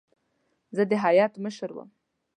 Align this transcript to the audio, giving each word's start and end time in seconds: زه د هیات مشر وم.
زه 0.75 0.83
د 0.89 0.91
هیات 1.03 1.33
مشر 1.45 1.69
وم. 1.73 1.89